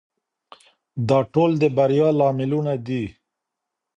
دا 1.07 1.19
ټول 1.33 1.51
د 1.61 1.63
بریا 1.77 2.09
لاملونه 2.19 2.73
دي. 2.85 3.03